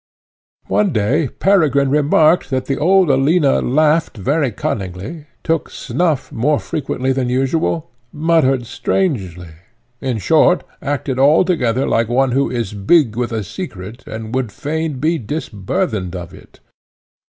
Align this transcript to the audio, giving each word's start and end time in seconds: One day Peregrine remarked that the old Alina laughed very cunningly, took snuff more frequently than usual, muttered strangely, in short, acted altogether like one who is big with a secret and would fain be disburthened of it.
One 0.65 0.91
day 0.93 1.27
Peregrine 1.27 1.89
remarked 1.91 2.49
that 2.49 2.65
the 2.65 2.79
old 2.79 3.11
Alina 3.11 3.61
laughed 3.61 4.17
very 4.17 4.49
cunningly, 4.51 5.27
took 5.43 5.69
snuff 5.69 6.31
more 6.31 6.59
frequently 6.59 7.13
than 7.13 7.29
usual, 7.29 7.91
muttered 8.11 8.65
strangely, 8.65 9.51
in 9.99 10.17
short, 10.17 10.63
acted 10.81 11.19
altogether 11.19 11.85
like 11.87 12.09
one 12.09 12.31
who 12.31 12.49
is 12.49 12.73
big 12.73 13.15
with 13.15 13.31
a 13.31 13.43
secret 13.43 14.03
and 14.07 14.33
would 14.33 14.51
fain 14.51 14.93
be 14.97 15.19
disburthened 15.19 16.15
of 16.15 16.33
it. 16.33 16.59